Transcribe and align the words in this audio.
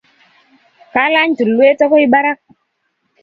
Kalany 0.93 1.33
tulwet 1.37 1.79
akoi 1.85 2.07
barak 2.13 2.39